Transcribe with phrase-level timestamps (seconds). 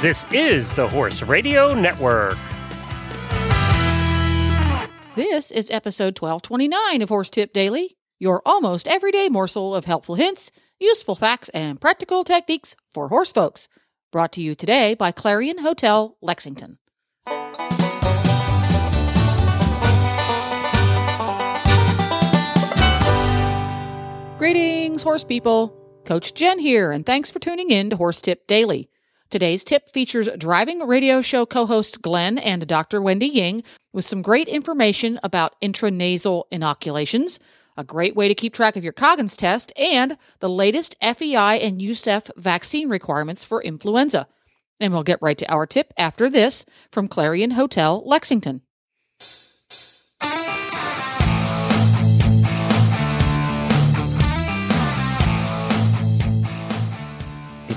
[0.00, 2.38] This is the Horse Radio Network.
[5.16, 10.52] This is episode 1229 of Horse Tip Daily, your almost everyday morsel of helpful hints,
[10.78, 13.66] useful facts, and practical techniques for horse folks.
[14.12, 16.78] Brought to you today by Clarion Hotel, Lexington.
[24.38, 25.74] Greetings, horse people.
[26.04, 28.88] Coach Jen here, and thanks for tuning in to Horse Tip Daily.
[29.30, 33.02] Today's tip features driving radio show co hosts Glenn and Dr.
[33.02, 37.38] Wendy Ying with some great information about intranasal inoculations,
[37.76, 41.78] a great way to keep track of your Coggins test, and the latest FEI and
[41.78, 44.26] USEF vaccine requirements for influenza.
[44.80, 48.62] And we'll get right to our tip after this from Clarion Hotel, Lexington.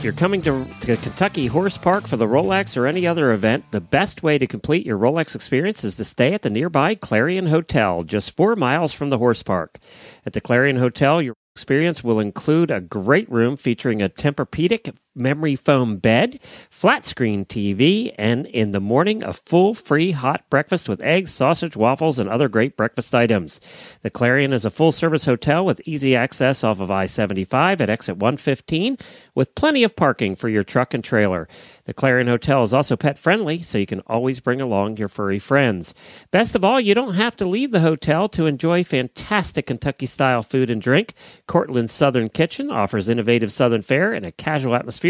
[0.02, 3.66] If you're coming to, to Kentucky Horse Park for the Rolex or any other event,
[3.70, 7.46] the best way to complete your Rolex experience is to stay at the nearby Clarion
[7.46, 9.78] Hotel, just four miles from the horse park.
[10.26, 15.56] At the Clarion Hotel, your experience will include a great room featuring a Tempur-Pedic memory
[15.56, 21.04] foam bed, flat screen TV, and in the morning, a full free hot breakfast with
[21.04, 23.60] eggs, sausage, waffles, and other great breakfast items.
[24.02, 27.90] The Clarion is a full service hotel with easy access off of I 75 at
[27.90, 28.98] exit 115
[29.36, 31.48] with plenty of parking for your truck and trailer.
[31.86, 35.40] The Clarion Hotel is also pet friendly, so you can always bring along your furry
[35.40, 35.94] friends.
[36.30, 40.44] Best of all, you don't have to leave the hotel to enjoy fantastic Kentucky style
[40.44, 41.14] food and drink.
[41.48, 45.01] Cortland's Southern Kitchen offers innovative Southern fare in a casual atmosphere,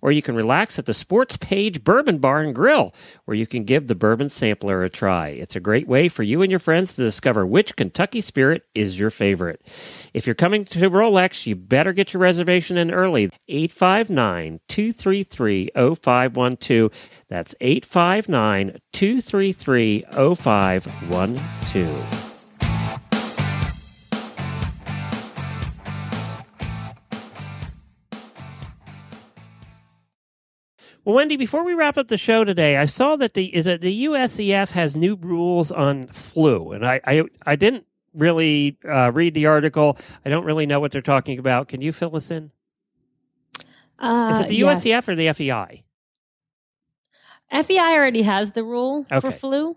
[0.00, 3.64] or you can relax at the Sports Page Bourbon Bar and Grill, where you can
[3.64, 5.28] give the bourbon sampler a try.
[5.28, 8.98] It's a great way for you and your friends to discover which Kentucky spirit is
[8.98, 9.62] your favorite.
[10.14, 13.30] If you're coming to Rolex, you better get your reservation in early.
[13.48, 16.92] 859 233 0512.
[17.28, 22.31] That's 859 233 0512.
[31.04, 33.80] Well, Wendy, before we wrap up the show today, I saw that the is it
[33.80, 39.34] the USEF has new rules on flu, and I I, I didn't really uh, read
[39.34, 39.98] the article.
[40.24, 41.66] I don't really know what they're talking about.
[41.68, 42.52] Can you fill us in?
[43.98, 44.84] Uh, is it the yes.
[44.84, 45.82] USEF or the FEI?
[47.64, 49.76] FEI already has the rule for flu,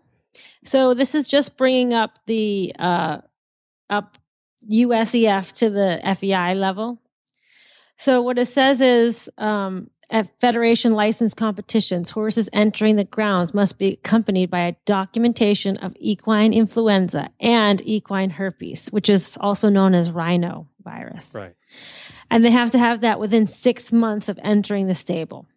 [0.64, 3.18] so this is just bringing up the uh,
[3.90, 4.20] up
[4.70, 7.00] USEF to the FEI level.
[7.98, 13.78] So what it says is um, at federation licensed competitions, horses entering the grounds must
[13.78, 19.94] be accompanied by a documentation of equine influenza and equine herpes, which is also known
[19.94, 21.34] as rhino virus.
[21.34, 21.56] Right.
[22.30, 25.48] and they have to have that within six months of entering the stable.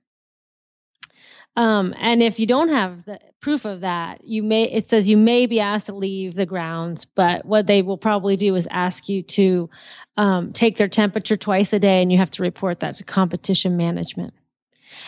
[1.56, 5.16] Um, and if you don't have the proof of that, you may it says you
[5.16, 9.08] may be asked to leave the grounds, but what they will probably do is ask
[9.08, 9.68] you to
[10.16, 13.76] um, take their temperature twice a day, and you have to report that to competition
[13.76, 14.34] management.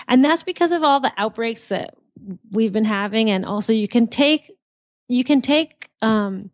[0.08, 1.94] And that's because of all the outbreaks that
[2.50, 4.50] we've been having, and also you can take
[5.08, 6.50] you can take um,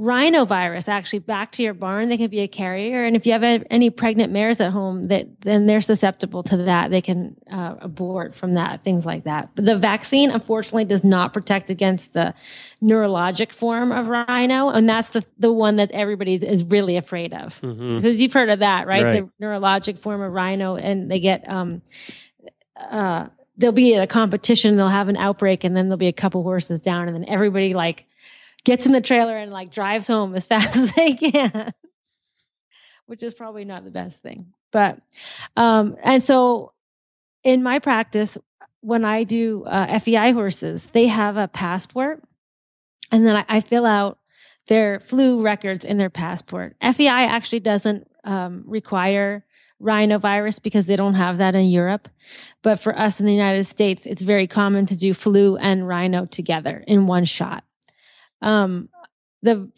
[0.00, 2.08] rhinovirus actually back to your barn.
[2.08, 5.42] They can be a carrier, and if you have any pregnant mares at home, that
[5.42, 6.90] then they're susceptible to that.
[6.90, 9.50] They can uh, abort from that, things like that.
[9.54, 12.34] But the vaccine, unfortunately, does not protect against the
[12.82, 17.60] neurologic form of rhino, and that's the the one that everybody is really afraid of.
[17.60, 19.04] Because you've heard of that, right?
[19.04, 19.30] Right.
[19.38, 21.82] The neurologic form of rhino, and they get um,
[22.76, 23.26] uh,
[23.58, 26.42] they'll be at a competition, they'll have an outbreak, and then there'll be a couple
[26.42, 28.06] horses down, and then everybody like
[28.64, 31.72] gets in the trailer and like drives home as fast as they can,
[33.06, 34.52] which is probably not the best thing.
[34.72, 35.00] But
[35.56, 36.72] um, and so
[37.42, 38.38] in my practice,
[38.80, 42.22] when I do uh, FEI horses, they have a passport,
[43.10, 44.18] and then I, I fill out
[44.68, 46.76] their flu records in their passport.
[46.80, 49.44] FEI actually doesn't um, require
[49.82, 52.08] rhinovirus because they don't have that in Europe.
[52.62, 56.26] But for us in the United States, it's very common to do flu and rhino
[56.26, 57.64] together in one shot.
[58.42, 58.88] Um,
[59.42, 59.70] the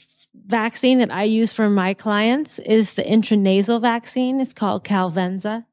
[0.46, 4.40] vaccine that I use for my clients is the intranasal vaccine.
[4.40, 5.64] It's called Calvenza.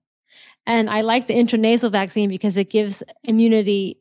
[0.66, 3.98] And I like the intranasal vaccine because it gives immunity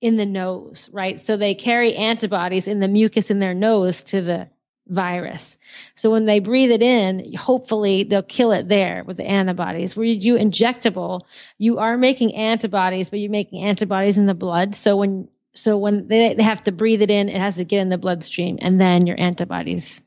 [0.00, 1.20] in the nose, right?
[1.20, 4.48] So they carry antibodies in the mucus in their nose to the
[4.88, 5.56] virus.
[5.94, 9.96] So when they breathe it in, hopefully they'll kill it there with the antibodies.
[9.96, 11.20] Where you do injectable,
[11.58, 14.74] you are making antibodies, but you're making antibodies in the blood.
[14.74, 17.80] So when so when they, they have to breathe it in, it has to get
[17.80, 20.02] in the bloodstream, and then your antibodies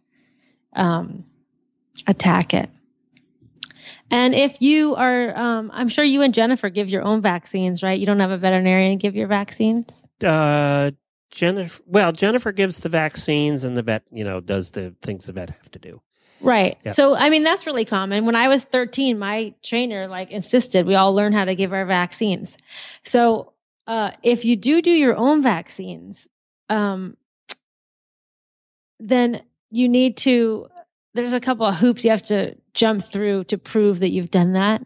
[0.76, 1.26] um,
[2.08, 2.70] attack it.
[4.12, 8.00] And if you are, um, I'm sure you and Jennifer give your own vaccines, right?
[8.00, 10.08] You don't have a veterinarian give your vaccines.
[10.24, 10.92] Uh,
[11.32, 11.82] Jennifer.
[11.86, 15.50] Well, Jennifer gives the vaccines, and the vet, you know, does the things the vet
[15.50, 16.02] have to do.
[16.42, 16.78] Right.
[16.86, 16.96] Yep.
[16.96, 18.26] So, I mean, that's really common.
[18.26, 21.86] When I was 13, my trainer like insisted we all learn how to give our
[21.86, 22.58] vaccines.
[23.04, 23.54] So,
[23.88, 26.28] uh, if you do do your own vaccines,
[26.70, 27.18] um,
[29.00, 29.42] then
[29.72, 30.68] you need to,
[31.14, 34.54] there's a couple of hoops you have to jump through to prove that you've done
[34.54, 34.86] that.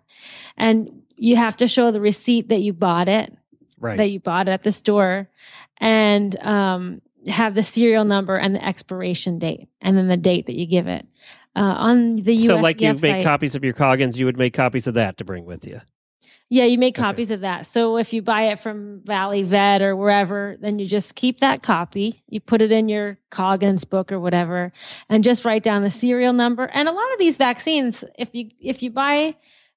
[0.57, 3.35] And you have to show the receipt that you bought it,
[3.79, 3.97] Right.
[3.97, 5.29] that you bought it at the store,
[5.77, 10.55] and um, have the serial number and the expiration date, and then the date that
[10.55, 11.05] you give it.
[11.55, 14.53] Uh, on the USDF so, like you make copies of your Coggins, you would make
[14.53, 15.81] copies of that to bring with you.
[16.49, 17.03] Yeah, you make Okay.
[17.05, 17.65] copies of that.
[17.67, 21.61] So if you buy it from Valley Vet or wherever, then you just keep that
[21.61, 22.23] copy.
[22.27, 24.71] You put it in your Coggins book or whatever,
[25.09, 26.65] and just write down the serial number.
[26.65, 29.35] And a lot of these vaccines, if you if you buy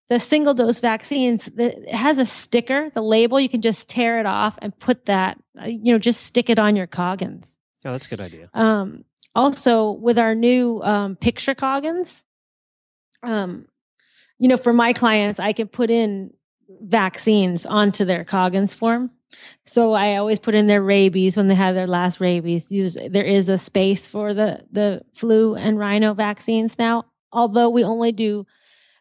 [0.09, 3.39] the single dose vaccines, the, it has a sticker, the label.
[3.41, 5.39] You can just tear it off and put that.
[5.61, 7.57] uh, You know, just stick it on your Coggins.
[7.85, 8.49] Oh, that's a good idea.
[8.55, 9.05] Um,
[9.35, 12.23] also, with our new um, picture Coggins,
[13.23, 13.67] um,
[14.39, 16.33] you know, for my clients, I can put in
[16.81, 19.11] vaccines onto their Coggins form.
[19.65, 22.69] So I always put in their rabies when they have their last rabies.
[22.69, 28.13] There is a space for the the flu and rhino vaccines now, although we only
[28.13, 28.47] do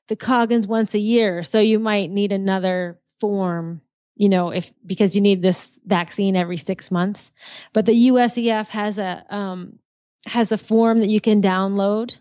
[0.08, 1.44] the Coggins once a year.
[1.44, 3.82] So you might need another form,
[4.16, 7.32] you know, if because you need this vaccine every six months.
[7.74, 9.80] But the USEF has a um,
[10.26, 12.14] has a form that you can download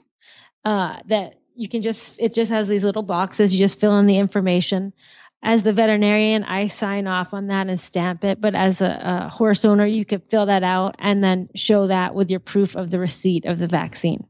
[0.65, 3.53] uh, that you can just it just has these little boxes.
[3.53, 4.93] You just fill in the information.
[5.43, 8.41] As the veterinarian, I sign off on that and stamp it.
[8.41, 12.15] But as a, a horse owner, you could fill that out and then show that
[12.15, 14.27] with your proof of the receipt of the vaccine.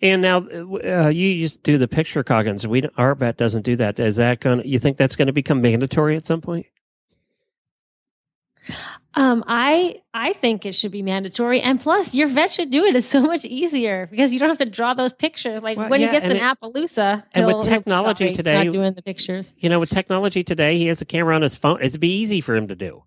[0.00, 2.66] And now uh, you just do the picture Coggins.
[2.66, 3.98] We our vet doesn't do that.
[3.98, 4.62] Is that going?
[4.62, 6.66] to You think that's going to become mandatory at some point?
[9.18, 12.94] Um, I I think it should be mandatory, and plus, your vet should do it.
[12.94, 15.62] It's so much easier because you don't have to draw those pictures.
[15.62, 18.92] Like Well, when yeah, he gets an it- Appaloosa, and with technology today- not doing
[18.92, 19.54] the pictures.
[19.58, 21.80] You know, with technology today, he has a camera on his phone.
[21.82, 23.04] It'd be easy for him to do.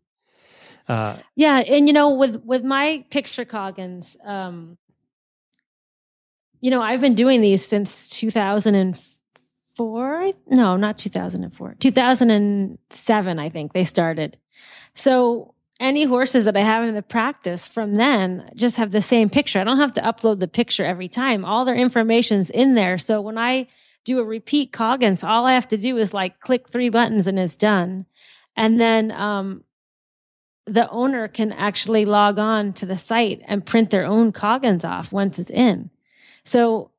[0.87, 4.79] Uh, Yeah, and you know, with with my picture Coggins, um,
[6.59, 8.99] you know, I've been doing these since two thousand and
[9.77, 10.31] four.
[10.47, 11.75] No, not two thousand and four.
[11.79, 14.37] Two thousand and seven, I think they started.
[14.95, 19.29] So any horses that I have in the practice from then just have the same
[19.29, 19.59] picture.
[19.59, 21.45] I don't have to upload the picture every time.
[21.45, 22.97] All their information's in there.
[22.97, 23.67] So when I
[24.03, 27.39] do a repeat Coggins, all I have to do is like click three buttons and
[27.39, 28.05] it's done.
[28.57, 29.63] And then um,
[30.65, 35.13] the owner can actually log on to the site and print their own Coggins off
[35.13, 35.89] once it's in.
[36.43, 36.91] So,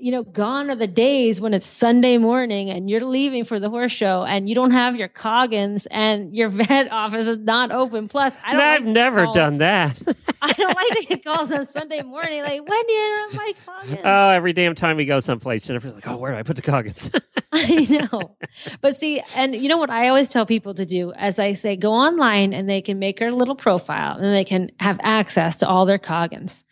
[0.00, 3.68] you know, gone are the days when it's Sunday morning and you're leaving for the
[3.70, 8.08] horse show and you don't have your Coggins and your vet office is not open.
[8.08, 8.60] Plus, I don't.
[8.60, 9.36] I've like never calls.
[9.36, 10.00] done that.
[10.42, 12.42] I don't like to get calls on Sunday morning.
[12.42, 14.00] Like, when do you have my Coggins?
[14.04, 16.62] oh, every damn time we go someplace, Jennifer's like, "Oh, where do I put the
[16.62, 17.10] Coggins?"
[17.52, 18.36] I know.
[18.80, 21.76] But see, and you know what I always tell people to do as I say,
[21.76, 25.68] go online and they can make a little profile and they can have access to
[25.68, 26.64] all their Coggins.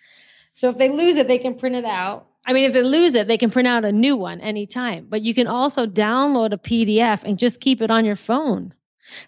[0.55, 2.27] So if they lose it, they can print it out.
[2.47, 5.07] I mean, if they lose it, they can print out a new one anytime.
[5.09, 8.73] But you can also download a PDF and just keep it on your phone.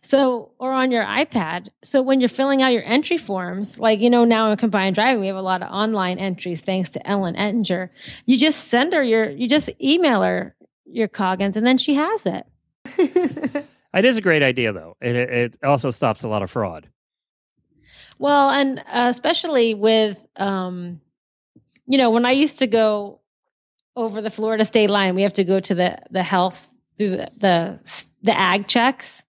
[0.02, 1.68] So, or on your iPad.
[1.82, 5.20] So when you're filling out your entry forms, like, you know, now in combined driving,
[5.20, 7.90] we have a lot of online entries thanks to Ellen Ettinger.
[8.26, 10.54] You just send her your, you just email her
[10.84, 12.46] your Coggins and then she has it.
[13.94, 14.96] it is a great idea, though.
[15.00, 16.88] It, it also stops a lot of fraud.
[18.18, 21.00] Well, and uh, especially with, um,
[21.88, 23.20] you know, when I used to go
[23.96, 26.68] over the Florida state line, we have to go to the the health
[26.98, 27.80] through the the,
[28.22, 29.24] the ag checks.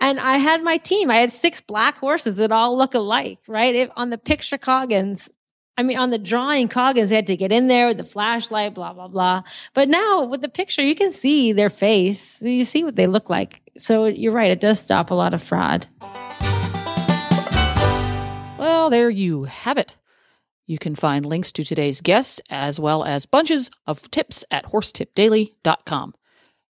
[0.00, 1.10] And I had my team.
[1.10, 3.74] I had six black horses that all look alike, right?
[3.74, 5.28] If, on the picture Coggins,
[5.76, 8.92] I mean, on the drawing Coggins, had to get in there with the flashlight, blah,
[8.92, 9.42] blah, blah.
[9.74, 12.40] But now with the picture, you can see their face.
[12.40, 13.60] You see what they look like.
[13.76, 14.52] So you're right.
[14.52, 15.88] It does stop a lot of fraud.
[18.56, 19.96] Well, there you have it.
[20.68, 26.14] You can find links to today's guests as well as bunches of tips at horsetipdaily.com.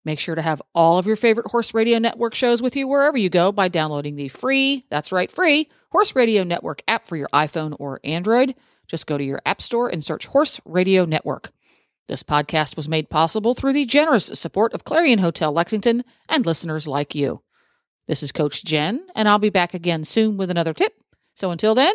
[0.04, 3.16] Make sure to have all of your favorite Horse Radio Network shows with you wherever
[3.16, 7.30] you go by downloading the free, that's right, free Horse Radio Network app for your
[7.32, 8.54] iPhone or Android.
[8.86, 11.50] Just go to your App Store and search Horse Radio Network.
[12.06, 16.86] This podcast was made possible through the generous support of Clarion Hotel Lexington and listeners
[16.86, 17.40] like you.
[18.08, 20.92] This is Coach Jen, and I'll be back again soon with another tip.
[21.34, 21.94] So until then,